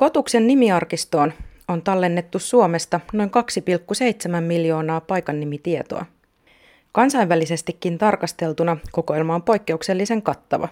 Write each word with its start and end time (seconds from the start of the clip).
Kotuksen 0.00 0.46
nimiarkistoon 0.46 1.32
on 1.68 1.82
tallennettu 1.82 2.38
Suomesta 2.38 3.00
noin 3.12 3.30
2,7 4.34 4.40
miljoonaa 4.40 5.00
paikannimitietoa. 5.00 6.06
Kansainvälisestikin 6.92 7.98
tarkasteltuna 7.98 8.76
kokoelma 8.92 9.34
on 9.34 9.42
poikkeuksellisen 9.42 10.22
kattava. 10.22 10.68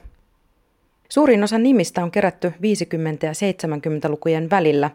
Suurin 1.08 1.44
osa 1.44 1.58
nimistä 1.58 2.02
on 2.02 2.10
kerätty 2.10 2.48
50- 2.48 2.52
ja 3.22 3.32
70-lukujen 3.32 4.50
välillä. 4.50 4.90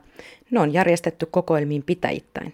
Ne 0.51 0.59
on 0.59 0.73
järjestetty 0.73 1.25
kokoelmiin 1.25 1.83
pitäjittäin. 1.83 2.53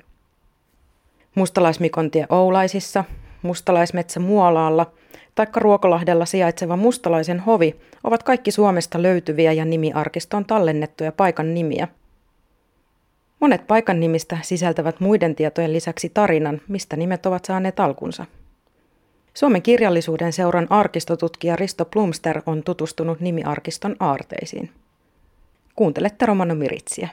Mustalaismikontie 1.36 2.26
Oulaisissa, 2.30 3.04
Mustalaismetsä 3.42 4.20
Muolaalla 4.20 4.92
tai 5.40 5.48
Ruokolahdella 5.56 6.26
sijaitseva 6.26 6.76
Mustalaisen 6.76 7.40
hovi 7.40 7.76
ovat 8.04 8.24
kaikki 8.24 8.52
Suomesta 8.52 9.02
löytyviä 9.02 9.54
ja 9.54 9.66
nimiarkistoon 9.66 10.46
tallennettuja 10.46 11.12
paikan 11.12 11.54
nimiä. 11.54 11.88
Monet 13.40 13.68
paikan 13.68 14.00
nimistä 14.00 14.38
sisältävät 14.42 15.00
muiden 15.00 15.36
tietojen 15.36 15.74
lisäksi 15.74 16.10
tarinan, 16.10 16.62
mistä 16.68 16.96
nimet 16.96 17.26
ovat 17.26 17.46
saaneet 17.46 17.80
alkunsa. 17.80 18.26
Suomen 19.34 19.62
kirjallisuuden 19.62 20.34
seuran 20.34 20.68
arkistotutkija 20.70 21.56
Risto 21.56 21.86
Plumster 21.86 22.42
on 22.46 22.64
tutustunut 22.64 23.20
nimiarkiston 23.20 23.96
aarteisiin. 24.00 24.72
Kuuntelette 25.76 26.26
Romano 26.26 26.56
Miritsiä. 26.56 27.10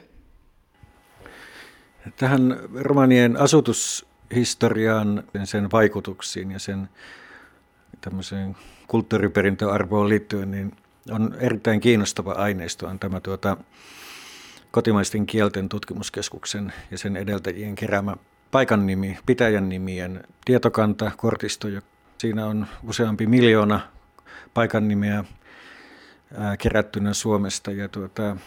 Tähän 2.15 2.59
romanien 2.73 3.37
asutushistoriaan, 3.37 5.23
sen 5.43 5.71
vaikutuksiin 5.71 6.51
ja 6.51 6.59
sen 6.59 6.89
tämmöiseen 8.09 8.55
kulttuuriperintöarvoon 8.87 10.09
liittyen, 10.09 10.51
niin 10.51 10.71
on 11.11 11.35
erittäin 11.39 11.79
kiinnostava 11.79 12.31
aineisto 12.31 12.87
on 12.87 12.99
tämä 12.99 13.19
tuota, 13.19 13.57
kotimaisten 14.71 15.25
kielten 15.25 15.69
tutkimuskeskuksen 15.69 16.73
ja 16.91 16.97
sen 16.97 17.17
edeltäjien 17.17 17.75
keräämä 17.75 18.15
paikan 18.51 18.85
nimi, 18.85 19.17
pitäjän 19.25 19.69
nimien 19.69 20.23
tietokanta, 20.45 21.11
kortisto. 21.17 21.67
Siinä 22.17 22.45
on 22.45 22.67
useampi 22.83 23.27
miljoona 23.27 23.79
paikan 24.53 24.87
nimeä 24.87 25.23
kerättynä 26.59 27.13
Suomesta. 27.13 27.71
Ja 27.71 27.89
tuota, 27.89 28.37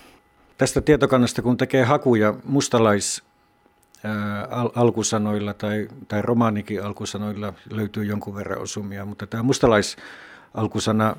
tästä 0.59 0.81
tietokannasta, 0.81 1.43
kun 1.43 1.57
tekee 1.57 1.85
hakuja 1.85 2.35
mustalais 2.45 3.23
al- 4.51 4.71
alkusanoilla 4.75 5.55
tai, 5.55 5.89
tai 6.09 6.23
romaanikin 6.23 6.85
alkusanoilla 6.85 7.53
löytyy 7.71 8.05
jonkun 8.05 8.35
verran 8.35 8.63
osumia, 8.63 9.05
mutta 9.05 9.27
tämä 9.27 9.43
mustalaisalkusana 9.43 11.17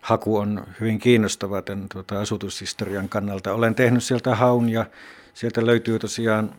haku 0.00 0.36
on 0.36 0.66
hyvin 0.80 0.98
kiinnostava 0.98 1.62
tämän 1.62 1.88
tuota, 1.88 2.20
asutushistorian 2.20 3.08
kannalta. 3.08 3.52
Olen 3.52 3.74
tehnyt 3.74 4.04
sieltä 4.04 4.34
haun 4.34 4.68
ja 4.68 4.86
sieltä 5.34 5.66
löytyy 5.66 5.98
tosiaan 5.98 6.54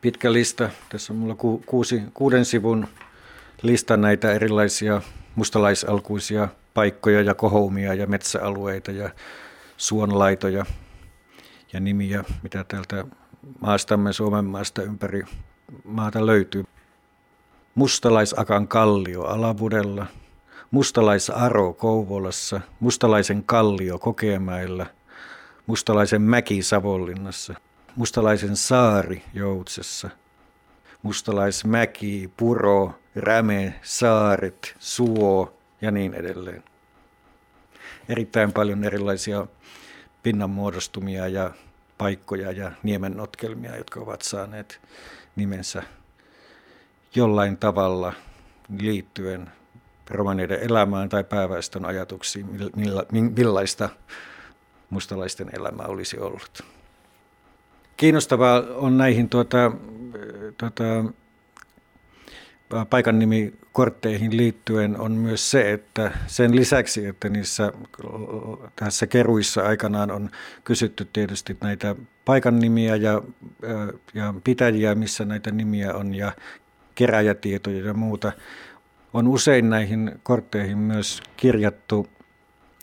pitkä 0.00 0.32
lista. 0.32 0.70
Tässä 0.88 1.12
on 1.12 1.18
mulla 1.18 1.34
ku, 1.34 1.62
kuusi, 1.66 2.02
kuuden 2.14 2.44
sivun 2.44 2.88
lista 3.62 3.96
näitä 3.96 4.32
erilaisia 4.32 5.02
mustalaisalkuisia 5.34 6.48
paikkoja 6.74 7.22
ja 7.22 7.34
kohoumia 7.34 7.94
ja 7.94 8.06
metsäalueita 8.06 8.90
ja 8.90 9.10
suonlaitoja 9.76 10.64
ja 11.72 11.80
nimiä, 11.80 12.24
mitä 12.42 12.64
täältä 12.64 13.04
maastamme 13.60 14.12
Suomen 14.12 14.44
maasta 14.44 14.82
ympäri 14.82 15.22
maata 15.84 16.26
löytyy. 16.26 16.64
Mustalaisakan 17.74 18.68
kallio 18.68 19.22
Alavudella, 19.22 20.06
mustalaisaro 20.70 21.72
Kouvolassa, 21.72 22.60
mustalaisen 22.80 23.44
kallio 23.44 23.98
Kokemäellä, 23.98 24.86
mustalaisen 25.66 26.22
mäki 26.22 26.62
Savonlinnassa, 26.62 27.54
mustalaisen 27.96 28.56
saari 28.56 29.22
Joutsessa, 29.34 30.10
mustalaismäki, 31.02 32.30
puro, 32.36 32.94
räme, 33.16 33.74
saaret, 33.82 34.74
suo 34.78 35.54
ja 35.80 35.90
niin 35.90 36.14
edelleen. 36.14 36.64
Erittäin 38.08 38.52
paljon 38.52 38.84
erilaisia 38.84 39.46
pinnanmuodostumia 40.22 41.28
ja 41.28 41.50
paikkoja 41.98 42.52
ja 42.52 42.72
niemennotkelmia, 42.82 43.76
jotka 43.76 44.00
ovat 44.00 44.22
saaneet 44.22 44.80
nimensä 45.36 45.82
jollain 47.14 47.56
tavalla 47.56 48.12
liittyen 48.80 49.50
romaneiden 50.10 50.60
elämään 50.60 51.08
tai 51.08 51.24
pääväestön 51.24 51.84
ajatuksiin, 51.84 52.46
milla, 52.76 53.04
millaista 53.10 53.88
mustalaisten 54.90 55.50
elämä 55.52 55.82
olisi 55.82 56.18
ollut. 56.18 56.62
Kiinnostavaa 57.96 58.62
on 58.74 58.98
näihin 58.98 59.28
tuota, 59.28 59.72
tuota, 60.58 60.84
paikan 62.90 63.18
nimikortteihin 63.78 64.36
liittyen 64.36 65.00
on 65.00 65.12
myös 65.12 65.50
se, 65.50 65.72
että 65.72 66.10
sen 66.26 66.56
lisäksi, 66.56 67.06
että 67.06 67.28
niissä 67.28 67.72
tässä 68.76 69.06
keruissa 69.06 69.62
aikanaan 69.62 70.10
on 70.10 70.30
kysytty 70.64 71.08
tietysti 71.12 71.56
näitä 71.60 71.94
paikan 72.24 72.58
nimiä 72.58 72.96
ja, 72.96 73.22
ja 74.14 74.34
pitäjiä, 74.44 74.94
missä 74.94 75.24
näitä 75.24 75.50
nimiä 75.50 75.94
on 75.94 76.14
ja 76.14 76.32
keräjätietoja 76.94 77.86
ja 77.86 77.94
muuta, 77.94 78.32
on 79.12 79.28
usein 79.28 79.70
näihin 79.70 80.12
kortteihin 80.22 80.78
myös 80.78 81.22
kirjattu 81.36 82.06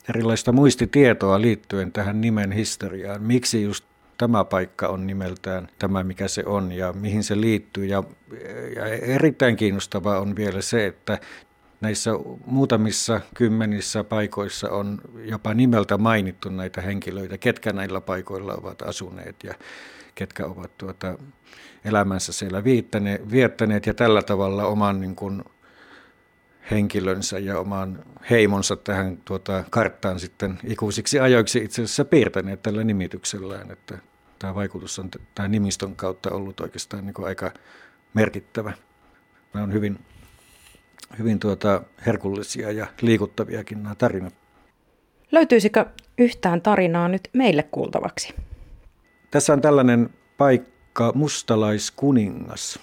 erilaista 0.09 0.51
muistitietoa 0.51 1.41
liittyen 1.41 1.91
tähän 1.91 2.21
nimen 2.21 2.51
historiaan. 2.51 3.23
Miksi 3.23 3.63
just 3.63 3.85
tämä 4.17 4.45
paikka 4.45 4.87
on 4.87 5.07
nimeltään 5.07 5.67
tämä, 5.79 6.03
mikä 6.03 6.27
se 6.27 6.43
on 6.45 6.71
ja 6.71 6.93
mihin 6.93 7.23
se 7.23 7.41
liittyy. 7.41 7.85
Ja, 7.85 8.03
ja 8.75 8.85
erittäin 8.85 9.55
kiinnostavaa 9.55 10.19
on 10.19 10.35
vielä 10.35 10.61
se, 10.61 10.85
että 10.85 11.19
näissä 11.81 12.11
muutamissa 12.45 13.21
kymmenissä 13.33 14.03
paikoissa 14.03 14.69
on 14.69 15.01
jopa 15.15 15.53
nimeltä 15.53 15.97
mainittu 15.97 16.49
näitä 16.49 16.81
henkilöitä, 16.81 17.37
ketkä 17.37 17.73
näillä 17.73 18.01
paikoilla 18.01 18.53
ovat 18.53 18.81
asuneet 18.81 19.35
ja 19.43 19.53
ketkä 20.15 20.45
ovat 20.45 20.77
tuota, 20.77 21.17
elämänsä 21.85 22.33
siellä 22.33 22.63
viettäneet 23.31 23.85
ja 23.85 23.93
tällä 23.93 24.21
tavalla 24.21 24.65
oman 24.65 25.01
niin 25.01 25.15
kuin, 25.15 25.43
henkilönsä 26.71 27.39
ja 27.39 27.59
oman 27.59 28.03
heimonsa 28.29 28.75
tähän 28.75 29.17
tuota, 29.25 29.63
karttaan 29.69 30.19
sitten 30.19 30.59
ikuisiksi 30.63 31.19
ajoiksi 31.19 31.59
itse 31.59 31.81
asiassa 31.81 32.05
piirtäneet 32.05 32.61
tällä 32.61 32.83
nimityksellään, 32.83 33.71
että 33.71 33.97
tämä 34.39 34.55
vaikutus 34.55 34.99
on 34.99 35.09
tämän 35.35 35.51
nimistön 35.51 35.95
kautta 35.95 36.31
ollut 36.31 36.59
oikeastaan 36.59 37.05
niin 37.05 37.13
kuin 37.13 37.27
aika 37.27 37.51
merkittävä. 38.13 38.73
Nämä 39.53 39.63
on 39.63 39.73
hyvin, 39.73 39.99
hyvin 41.19 41.39
tuota, 41.39 41.81
herkullisia 42.05 42.71
ja 42.71 42.87
liikuttaviakin 43.01 43.83
nämä 43.83 43.95
tarinat. 43.95 44.33
Löytyisikö 45.31 45.85
yhtään 46.17 46.61
tarinaa 46.61 47.07
nyt 47.07 47.29
meille 47.33 47.63
kuultavaksi? 47.63 48.33
Tässä 49.31 49.53
on 49.53 49.61
tällainen 49.61 50.09
paikka 50.37 51.11
Mustalaiskuningas 51.15 52.79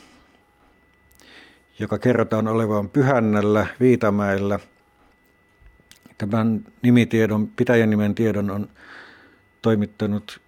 joka 1.83 1.99
kerrotaan 1.99 2.49
olevan 2.49 2.89
Pyhännällä, 2.89 3.67
Viitamäellä. 3.81 4.59
Tämän 6.19 6.65
nimitiedon, 6.83 7.49
pitäjän 7.49 7.91
nimen 7.91 8.15
tiedon 8.15 8.51
on 8.51 8.69
toimittanut 9.63 10.41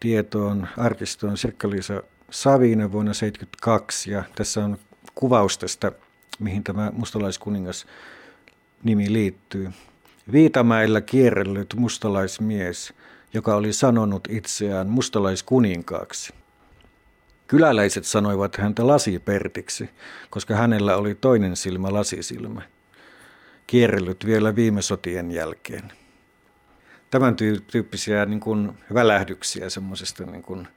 tietoon 0.00 0.68
arkistoon 0.76 1.36
Sirkka-Liisa 1.36 2.02
Savinen 2.30 2.92
vuonna 2.92 3.12
1972 3.12 4.10
ja 4.10 4.24
tässä 4.34 4.64
on 4.64 4.78
kuvaus 5.14 5.58
tästä, 5.58 5.92
mihin 6.38 6.64
tämä 6.64 6.92
mustalaiskuningas 6.94 7.86
nimi 8.82 9.12
liittyy. 9.12 9.70
Viitamäellä 10.32 11.00
kierrellyt 11.00 11.74
mustalaismies, 11.76 12.92
joka 13.34 13.56
oli 13.56 13.72
sanonut 13.72 14.28
itseään 14.30 14.88
mustalaiskuninkaaksi. 14.88 16.34
Kyläläiset 17.48 18.04
sanoivat 18.04 18.56
häntä 18.56 18.86
lasipertiksi, 18.86 19.90
koska 20.30 20.54
hänellä 20.54 20.96
oli 20.96 21.14
toinen 21.14 21.56
silmä 21.56 21.92
lasisilmä, 21.92 22.62
kierrellyt 23.66 24.26
vielä 24.26 24.56
viime 24.56 24.82
sotien 24.82 25.30
jälkeen. 25.30 25.92
Tämän 27.10 27.36
tyyppisiä 27.66 28.26
niin 28.26 28.40
kuin 28.40 28.72
välähdyksiä 28.94 29.70
semmoisesta 29.70 30.24
niin 30.24 30.42
kuin 30.42 30.68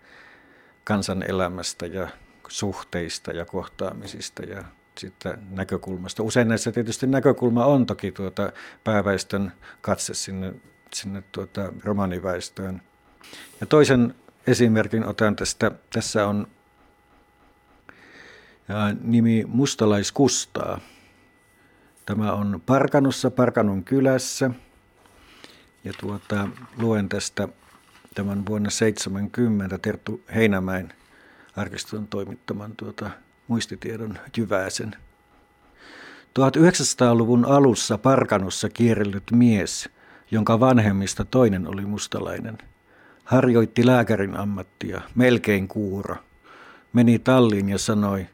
ja 1.86 2.08
suhteista 2.48 3.32
ja 3.32 3.46
kohtaamisista 3.46 4.44
ja 4.44 4.64
sitten 4.98 5.34
näkökulmasta. 5.50 6.24
Usein 6.24 6.48
näissä 6.48 6.72
tietysti 6.72 7.08
näkökulma 7.08 7.66
on 7.66 7.86
toki 7.86 8.12
tuota 8.12 8.52
pääväestön 8.84 9.52
katse 9.82 10.14
sinne, 10.14 10.54
sinne 10.94 11.24
tuota 11.32 11.74
romaniväestöön. 11.84 12.82
Ja 13.62 13.66
toisen 13.68 14.16
esimerkin 14.48 15.06
otan 15.06 15.36
tästä. 15.36 15.72
Tässä 15.94 16.28
on 16.28 16.48
nimi 19.02 19.44
Mustalaiskustaa. 19.48 20.80
Tämä 22.06 22.34
on 22.34 22.62
Parkanossa, 22.66 23.32
Parkanon 23.32 23.84
kylässä. 23.84 24.52
Ja 25.84 25.94
tuota, 26.00 26.48
luen 26.78 27.10
tästä 27.10 27.48
tämän 28.16 28.46
vuonna 28.46 28.70
70 28.70 29.78
Terttu 29.78 30.22
Heinämäen 30.36 30.94
arkiston 31.56 32.08
toimittaman 32.08 32.74
tuota, 32.78 33.10
muistitiedon 33.48 34.18
jyväisen. 34.38 34.96
1900-luvun 36.40 37.46
alussa 37.46 37.98
Parkanossa 37.98 38.70
kierrellyt 38.70 39.32
mies, 39.32 39.90
jonka 40.32 40.60
vanhemmista 40.60 41.26
toinen 41.26 41.68
oli 41.68 41.86
mustalainen, 41.86 42.58
harjoitti 43.24 43.86
lääkärin 43.86 44.38
ammattia, 44.38 45.02
melkein 45.16 45.68
kuura. 45.68 46.16
Meni 46.94 47.20
talliin 47.20 47.70
ja 47.70 47.78
sanoi, 47.78 48.28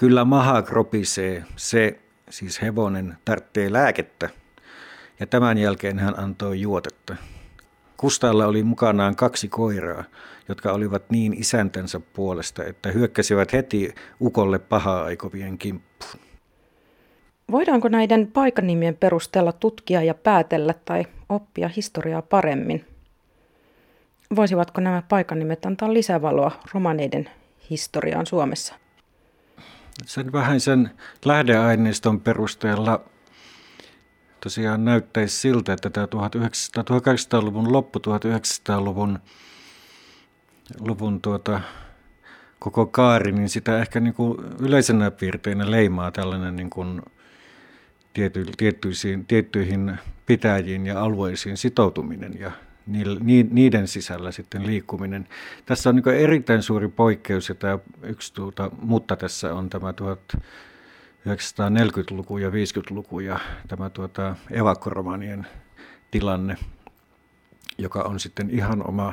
kyllä 0.00 0.24
maha 0.24 0.62
kropisee, 0.62 1.44
se, 1.56 2.00
siis 2.30 2.62
hevonen, 2.62 3.16
tarvitsee 3.24 3.72
lääkettä. 3.72 4.28
Ja 5.20 5.26
tämän 5.26 5.58
jälkeen 5.58 5.98
hän 5.98 6.18
antoi 6.18 6.60
juotetta. 6.60 7.16
Kustalla 7.96 8.46
oli 8.46 8.62
mukanaan 8.62 9.16
kaksi 9.16 9.48
koiraa, 9.48 10.04
jotka 10.48 10.72
olivat 10.72 11.02
niin 11.10 11.34
isäntänsä 11.40 12.00
puolesta, 12.00 12.64
että 12.64 12.92
hyökkäsivät 12.92 13.52
heti 13.52 13.94
ukolle 14.20 14.58
pahaa 14.58 15.04
aikovien 15.04 15.58
kimppuun. 15.58 16.24
Voidaanko 17.50 17.88
näiden 17.88 18.26
paikanimien 18.26 18.96
perusteella 18.96 19.52
tutkia 19.52 20.02
ja 20.02 20.14
päätellä 20.14 20.74
tai 20.84 21.04
oppia 21.28 21.68
historiaa 21.68 22.22
paremmin? 22.22 22.84
Voisivatko 24.36 24.80
nämä 24.80 25.02
paikanimet 25.08 25.66
antaa 25.66 25.92
lisävaloa 25.92 26.52
romaneiden 26.74 27.30
historiaan 27.70 28.26
Suomessa? 28.26 28.79
Sen 30.06 30.32
vähän 30.32 30.60
sen 30.60 30.90
lähdeaineiston 31.24 32.20
perusteella. 32.20 33.04
Tosiaan 34.40 34.84
näyttäisi 34.84 35.36
siltä, 35.36 35.72
että 35.72 35.90
tämä 35.90 36.06
1800-luvun 36.06 37.72
loppu, 37.72 37.98
1900-luvun 37.98 39.18
luvun 40.80 41.20
tuota, 41.20 41.60
koko 42.58 42.86
kaari, 42.86 43.32
niin 43.32 43.48
sitä 43.48 43.78
ehkä 43.78 44.00
niin 44.00 44.14
kuin 44.14 44.38
yleisenä 44.60 45.10
piirteinä 45.10 45.70
leimaa 45.70 46.10
tällainen 46.10 46.56
niin 46.56 46.70
kuin 46.70 47.02
tiety, 48.12 48.46
tiettyihin, 48.56 49.26
tiettyihin 49.26 49.98
pitäjiin 50.26 50.86
ja 50.86 51.02
alueisiin 51.02 51.56
sitoutuminen 51.56 52.40
ja 52.40 52.50
niiden 53.50 53.88
sisällä 53.88 54.32
sitten 54.32 54.66
liikkuminen. 54.66 55.28
Tässä 55.66 55.90
on 55.90 55.96
niin 55.96 56.08
erittäin 56.08 56.62
suuri 56.62 56.88
poikkeus 56.88 57.48
ja 57.48 57.54
tämä 57.54 57.78
yksi 58.02 58.34
tuota, 58.34 58.70
mutta 58.82 59.16
tässä 59.16 59.54
on 59.54 59.70
tämä 59.70 59.90
1940-luku 59.90 62.38
ja 62.38 62.50
50-luku 62.50 63.20
ja 63.20 63.40
tämä 63.68 63.90
tuota, 63.90 64.36
evakkoromanien 64.50 65.46
tilanne, 66.10 66.56
joka 67.78 68.02
on 68.02 68.20
sitten 68.20 68.50
ihan 68.50 68.88
oma 68.88 69.12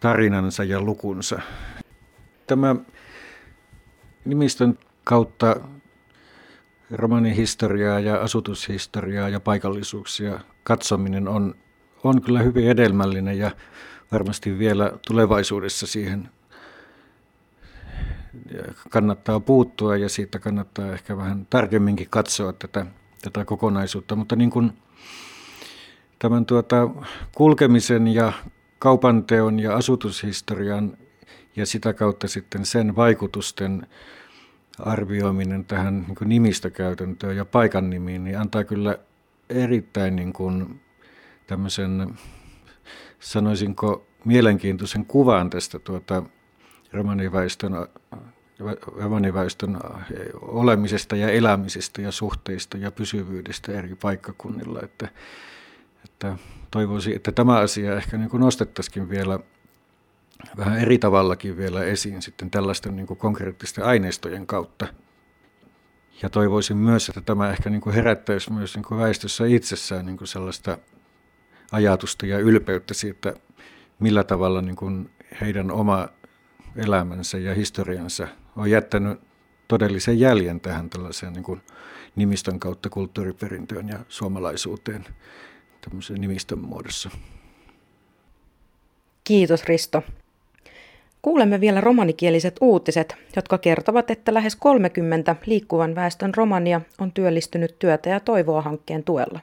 tarinansa 0.00 0.64
ja 0.64 0.80
lukunsa. 0.80 1.40
Tämä 2.46 2.76
nimistön 4.24 4.78
kautta 5.04 5.56
romanihistoriaa 6.90 8.00
ja 8.00 8.20
asutushistoriaa 8.20 9.28
ja 9.28 9.40
paikallisuuksia 9.40 10.40
katsominen 10.62 11.28
on, 11.28 11.54
on 12.04 12.22
kyllä 12.22 12.42
hyvin 12.42 12.68
edelmällinen 12.68 13.38
ja 13.38 13.50
varmasti 14.12 14.58
vielä 14.58 14.92
tulevaisuudessa 15.06 15.86
siihen 15.86 16.28
kannattaa 18.90 19.40
puuttua 19.40 19.96
ja 19.96 20.08
siitä 20.08 20.38
kannattaa 20.38 20.92
ehkä 20.92 21.16
vähän 21.16 21.46
tarkemminkin 21.50 22.06
katsoa 22.10 22.52
tätä, 22.52 22.86
tätä 23.22 23.44
kokonaisuutta. 23.44 24.16
Mutta 24.16 24.36
niin 24.36 24.50
kuin 24.50 24.72
tämän 26.18 26.46
tuota, 26.46 26.88
kulkemisen 27.34 28.08
ja 28.08 28.32
kaupanteon 28.78 29.60
ja 29.60 29.76
asutushistorian 29.76 30.96
ja 31.56 31.66
sitä 31.66 31.92
kautta 31.92 32.28
sitten 32.28 32.66
sen 32.66 32.96
vaikutusten 32.96 33.86
arvioiminen 34.78 35.64
tähän 35.64 36.06
niin 36.08 36.28
nimistökäytäntöön 36.28 37.36
ja 37.36 37.44
paikan 37.44 37.90
nimiin, 37.90 38.24
niin 38.24 38.38
antaa 38.38 38.64
kyllä 38.64 38.98
erittäin 39.50 40.16
niin 40.16 40.32
kuin 40.32 40.80
tämmöisen, 41.50 42.18
sanoisinko, 43.20 44.06
mielenkiintoisen 44.24 45.06
kuvan 45.06 45.50
tästä 45.50 45.78
tuota 45.78 46.22
romaniväestön, 46.92 47.72
romaniväestön 48.96 49.78
olemisesta 50.40 51.16
ja 51.16 51.30
elämisestä 51.30 52.02
ja 52.02 52.12
suhteista 52.12 52.76
ja 52.76 52.90
pysyvyydestä 52.90 53.72
eri 53.72 53.94
paikkakunnilla. 53.94 54.80
Että, 54.82 55.08
että 56.04 56.36
toivoisin, 56.70 57.16
että 57.16 57.32
tämä 57.32 57.58
asia 57.58 57.96
ehkä 57.96 58.16
niin 58.16 58.30
kuin 58.30 58.40
nostettaisiin 58.40 59.10
vielä 59.10 59.38
vähän 60.56 60.78
eri 60.78 60.98
tavallakin 60.98 61.56
vielä 61.56 61.84
esiin 61.84 62.22
sitten 62.22 62.50
tällaisten 62.50 62.96
niin 62.96 63.06
kuin 63.06 63.18
konkreettisten 63.18 63.84
aineistojen 63.84 64.46
kautta. 64.46 64.86
Ja 66.22 66.30
toivoisin 66.30 66.76
myös, 66.76 67.08
että 67.08 67.20
tämä 67.20 67.50
ehkä 67.50 67.70
niin 67.70 67.80
kuin 67.80 67.94
herättäisi 67.94 68.52
myös 68.52 68.76
niin 68.76 68.84
kuin 68.84 69.00
väestössä 69.00 69.46
itsessään 69.46 70.06
niin 70.06 70.16
kuin 70.16 70.28
sellaista 70.28 70.78
ajatusta 71.72 72.26
ja 72.26 72.38
ylpeyttä 72.38 72.94
siitä, 72.94 73.34
millä 73.98 74.24
tavalla 74.24 74.62
niin 74.62 74.76
kuin 74.76 75.10
heidän 75.40 75.70
oma 75.70 76.08
elämänsä 76.76 77.38
ja 77.38 77.54
historiansa 77.54 78.28
on 78.56 78.70
jättänyt 78.70 79.20
todellisen 79.68 80.20
jäljen 80.20 80.60
tähän 80.60 80.90
tällaiseen 80.90 81.32
niin 81.32 81.42
kuin 81.42 81.60
nimistön 82.16 82.60
kautta 82.60 82.90
kulttuuriperintöön 82.90 83.88
ja 83.88 83.98
suomalaisuuteen 84.08 85.04
tämmöisen 85.80 86.20
nimistön 86.20 86.58
muodossa. 86.58 87.10
Kiitos 89.24 89.64
Risto. 89.64 90.02
Kuulemme 91.22 91.60
vielä 91.60 91.80
romanikieliset 91.80 92.56
uutiset, 92.60 93.16
jotka 93.36 93.58
kertovat, 93.58 94.10
että 94.10 94.34
lähes 94.34 94.56
30 94.56 95.36
liikkuvan 95.46 95.94
väestön 95.94 96.34
romania 96.34 96.80
on 96.98 97.12
työllistynyt 97.12 97.78
työtä 97.78 98.10
ja 98.10 98.20
toivoa 98.20 98.62
hankkeen 98.62 99.04
tuella. 99.04 99.40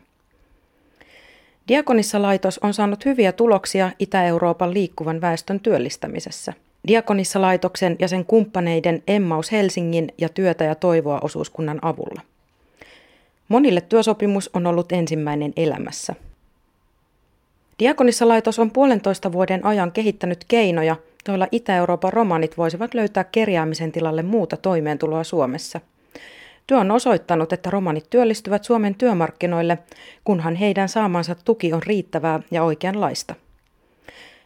Diakonissa-laitos 1.68 2.60
on 2.64 2.74
saanut 2.74 3.06
hyviä 3.06 3.32
tuloksia 3.32 3.92
Itä-Euroopan 4.00 4.74
liikkuvan 4.74 5.22
väestön 5.22 5.60
työllistämisessä. 5.60 6.54
Diakonissa-laitoksen 6.88 7.96
ja 8.00 8.08
sen 8.08 8.26
kumppaneiden 8.26 9.04
Emmaus 9.08 9.52
Helsingin 9.52 10.14
ja 10.18 10.30
Työtä 10.30 10.64
ja 10.64 10.76
toivoa 10.76 11.20
osuuskunnan 11.22 11.80
avulla. 11.82 12.22
Monille 13.50 13.82
työsopimus 13.82 14.50
on 14.54 14.68
ollut 14.68 14.92
ensimmäinen 14.92 15.54
elämässä– 15.56 16.16
Diakonissa-laitos 17.80 18.60
on 18.60 18.72
puolentoista 18.72 19.32
vuoden 19.32 19.66
ajan 19.66 19.92
kehittänyt 19.92 20.46
keinoja, 20.48 20.96
joilla 21.28 21.48
Itä-Euroopan 21.52 22.14
romanit 22.14 22.58
voisivat 22.58 22.94
löytää 22.94 23.24
kerjäämisen 23.24 23.92
tilalle 23.92 24.24
muuta 24.24 24.58
toimeentuloa 24.58 25.24
Suomessa. 25.24 25.82
Työ 26.68 26.78
on 26.78 26.92
osoittanut, 26.92 27.54
että 27.54 27.70
romanit 27.70 28.10
työllistyvät 28.10 28.64
Suomen 28.64 28.96
työmarkkinoille, 28.96 29.78
kunhan 30.24 30.56
heidän 30.56 30.90
saamansa 30.90 31.36
tuki 31.46 31.74
on 31.74 31.84
riittävää 31.84 32.40
ja 32.52 32.64
oikeanlaista. 32.64 33.36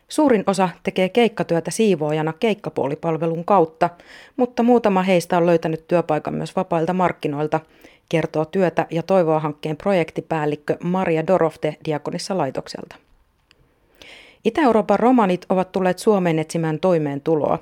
Suurin 0.08 0.44
osa 0.48 0.70
tekee 0.84 1.10
keikkatyötä 1.10 1.72
siivoojana 1.72 2.34
keikkapuolipalvelun 2.40 3.46
kautta, 3.46 3.90
mutta 4.38 4.64
muutama 4.64 5.04
heistä 5.04 5.38
on 5.38 5.46
löytänyt 5.46 5.88
työpaikan 5.88 6.34
myös 6.34 6.56
vapailta 6.56 6.94
markkinoilta, 6.94 7.60
kertoo 8.10 8.46
työtä 8.46 8.88
ja 8.90 9.04
toivoa 9.04 9.40
hankkeen 9.40 9.78
projektipäällikkö 9.78 10.78
Maria 10.84 11.28
Dorofte 11.28 11.78
Diakonissa 11.86 12.38
laitokselta. 12.38 12.96
Itä-Euroopan 14.46 15.00
romanit 15.00 15.46
ovat 15.50 15.72
tulleet 15.72 16.00
Suomeen 16.00 16.40
etsimään 16.40 16.80
toimeentuloa. 16.80 17.60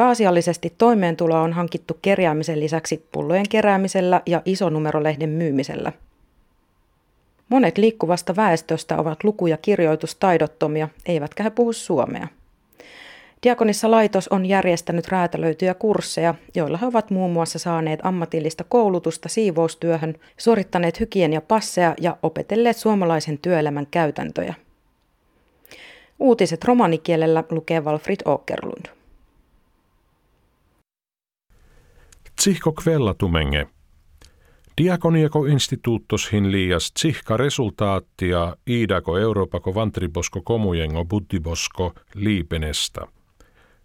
Pääasiallisesti 0.00 0.74
toimeentuloa 0.78 1.40
on 1.40 1.52
hankittu 1.52 1.98
kerjäämisen 2.02 2.60
lisäksi 2.60 3.08
pullojen 3.12 3.48
keräämisellä 3.48 4.22
ja 4.26 4.42
isonumerolehden 4.44 5.28
myymisellä. 5.28 5.92
Monet 7.48 7.78
liikkuvasta 7.78 8.36
väestöstä 8.36 8.96
ovat 8.96 9.24
luku- 9.24 9.46
ja 9.46 9.56
kirjoitustaidottomia, 9.56 10.88
eivätkä 11.06 11.42
he 11.42 11.50
puhu 11.50 11.72
suomea. 11.72 12.28
Diakonissa 13.42 13.90
laitos 13.90 14.28
on 14.28 14.46
järjestänyt 14.46 15.08
räätälöityjä 15.08 15.74
kursseja, 15.74 16.34
joilla 16.54 16.78
he 16.78 16.86
ovat 16.86 17.10
muun 17.10 17.32
muassa 17.32 17.58
saaneet 17.58 18.00
ammatillista 18.02 18.64
koulutusta 18.68 19.28
siivoustyöhön, 19.28 20.14
suorittaneet 20.36 21.00
passeja 21.40 21.94
ja 22.00 22.16
opetelleet 22.22 22.76
suomalaisen 22.76 23.38
työelämän 23.38 23.86
käytäntöjä. 23.90 24.54
Uutiset 26.18 26.64
romanikielellä 26.64 27.44
lukee 27.50 27.80
Walfrid 27.80 28.20
Åkerlund. 28.24 28.99
Tsihko 32.40 32.74
tumenge. 33.18 33.66
Diakoniako 34.78 35.46
instituuttos 35.46 36.32
hin 36.32 36.52
liias 36.52 36.92
tsihka 36.92 37.36
resultaattia 37.36 38.56
iidako 38.68 39.18
Euroopako 39.18 39.74
vantribosko 39.74 40.42
komujengo 40.42 41.04
buddibosko 41.04 41.94
liipenesta. 42.14 43.06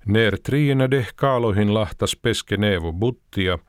Ner 0.05 0.37
triina 0.39 0.91
de 0.91 1.07
kaaloihin 1.15 1.73
lahtas 1.73 2.15
peske 2.21 2.57
nevo 2.57 2.93
buttia, 2.93 3.59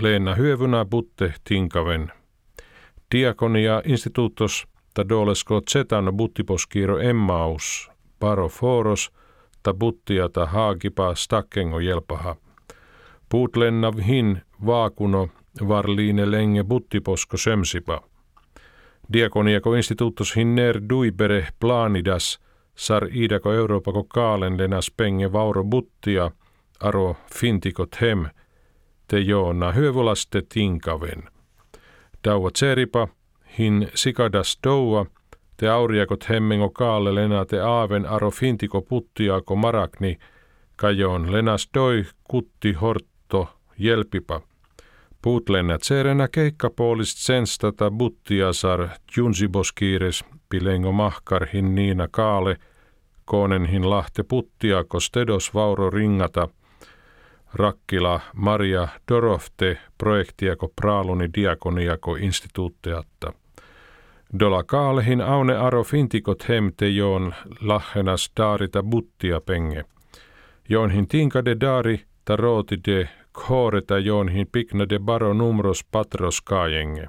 leena 0.00 0.34
hyövynä 0.34 0.84
butte 0.84 1.34
tinkaven. 1.44 2.12
Diakonia 3.14 3.82
instituuttos 3.84 4.66
ta 4.94 5.08
dolesko 5.08 5.60
tsetan 5.60 6.12
buttiposkiiro 6.16 6.98
emmaus, 6.98 7.90
paro 8.18 8.48
foros, 8.48 9.12
ta 9.62 9.74
buttiata 9.74 10.46
haakipa 10.46 11.14
stakkengo 11.14 11.80
jelpaha. 11.80 12.36
Puutlennav 13.32 13.98
hin 13.98 14.42
vaakuno 14.66 15.28
varliine 15.68 16.30
lenge 16.30 16.64
buttiposko 16.64 17.36
sömsipa. 17.36 18.02
Diakoniako 19.12 19.74
instituuttos 19.74 20.36
hinner 20.36 20.80
duibere 20.88 21.46
planidas 21.60 22.40
sar 22.74 23.08
idako 23.12 23.52
Euroopako 23.52 24.04
kaalen 24.04 24.58
lenas 24.58 24.90
penge 24.96 25.32
vauro 25.32 25.64
buttia 25.64 26.30
aro 26.80 27.16
fintikot 27.34 28.00
hem 28.00 28.26
te 29.08 29.20
joona 29.20 29.72
hyövolaste 29.72 30.42
tinkaven. 30.48 31.22
Daua 32.24 32.50
tseripa 32.50 33.08
hin 33.58 33.88
sikadas 33.94 34.58
doua 34.64 35.06
te 35.56 35.68
auriakot 35.68 36.28
hemmengo 36.28 36.70
kaalle 36.70 37.14
lena 37.14 37.44
te 37.44 37.60
aaven 37.60 38.06
aro 38.06 38.30
fintiko 38.30 38.82
puttiako 38.82 39.56
marakni 39.56 40.18
kajoon 40.76 41.32
lenas 41.32 41.68
doi 41.74 42.04
kutti 42.24 42.72
jelpipa– 43.78 44.40
Puutlenna 45.22 45.78
tserenä 45.78 46.28
keikkapoolist 46.28 47.18
senstata 47.18 47.90
buttiasar 47.90 48.88
junsiboskiires 49.16 50.24
pilengo 50.48 50.92
mahkarhin 50.92 51.74
niina 51.74 52.08
kaale, 52.10 52.56
koonenhin 53.24 53.90
lahte 53.90 54.22
puttiako 54.22 55.00
stedos 55.00 55.54
vauro 55.54 55.90
ringata, 55.90 56.48
Rakkila 57.54 58.20
Maria 58.34 58.88
Dorofte 59.08 59.78
projektiako 59.98 60.72
praaluni 60.80 61.28
diakoniako 61.34 62.16
instituutteatta. 62.16 63.32
Dola 64.40 64.62
kaalehin 64.62 65.20
aune 65.20 65.56
aro 65.56 65.84
fintikot 65.84 66.48
hemte 66.48 66.88
joon 66.88 67.34
lahenas 67.60 68.32
daarita 68.36 68.82
buttia 68.82 69.40
penge. 69.40 69.84
Joonhin 70.68 71.08
tinkade 71.08 71.56
daari 71.60 72.00
ta 72.24 72.36
rooti 72.36 72.76
joonhin 73.98 74.46
pikna 74.52 74.88
de 74.88 74.98
baro 74.98 75.34
numros 75.34 75.84
patros 75.84 76.40
kaajenge. 76.40 77.08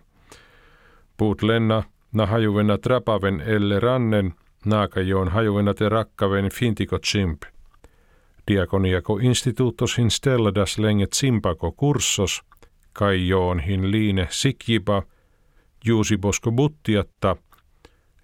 Puut 1.18 1.42
lenna 1.42 1.84
na 2.13 2.25
hajuvena 2.25 2.77
trapaven 2.77 3.42
elle 3.42 3.80
rannen, 3.80 4.34
naaka 4.65 5.01
joon 5.01 5.27
hajuvena 5.27 5.74
te 5.74 5.89
rakkaven 5.89 6.50
fintiko 6.50 7.00
chimp. 7.00 7.44
Diakoniako 8.48 9.18
instituuttosin 9.18 10.12
stelladas 10.12 10.77
lenge 10.77 11.08
tsimpako 11.08 11.72
kurssos, 11.72 12.42
kai 12.94 13.27
joonhin 13.27 13.92
liine 13.92 14.27
sikjipa, 14.30 15.03
juusibosko 15.86 16.51
buttiatta, 16.51 17.36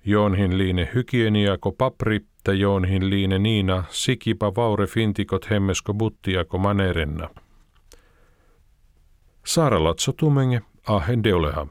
joonhin 0.06 0.58
liine 0.58 0.90
hygieniako 0.96 1.72
papri, 1.72 2.20
joonhin 2.54 3.10
liine 3.10 3.40
niina 3.40 3.84
sikipa 3.90 4.56
vaure 4.56 4.88
fintikot 4.88 5.50
hemmesko 5.50 5.94
buttiako 5.94 6.58
manerenna. 6.58 7.30
Saara 9.44 9.80
Latso 9.80 10.12
Tumenge, 10.12 10.62
Ahen 10.88 11.24
Deoleha. 11.24 11.68